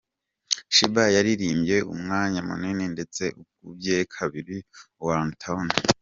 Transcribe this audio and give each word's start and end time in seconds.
Sheebah 0.75 1.09
yaririmbye 1.15 1.77
umwanya 1.93 2.39
munini 2.47 2.85
ndetse 2.93 3.23
ukubye 3.41 3.97
kabiri 4.13 4.57
uwa 5.01 5.13
Runtown. 5.17 5.67